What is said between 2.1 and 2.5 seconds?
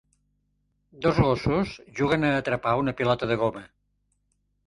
a